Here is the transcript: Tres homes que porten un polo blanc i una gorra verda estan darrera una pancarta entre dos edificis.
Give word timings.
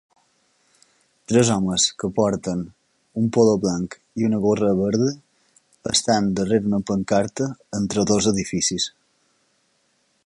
Tres 1.31 1.49
homes 1.55 1.83
que 2.03 2.09
porten 2.19 2.63
un 3.21 3.29
polo 3.37 3.53
blanc 3.65 3.99
i 4.23 4.27
una 4.31 4.41
gorra 4.47 4.73
verda 4.81 5.13
estan 5.93 6.33
darrera 6.41 6.73
una 6.73 6.83
pancarta 6.93 7.51
entre 7.83 8.09
dos 8.15 8.33
edificis. 8.35 8.89